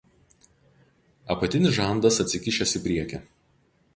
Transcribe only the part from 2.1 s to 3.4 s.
atsikišęs į priekį.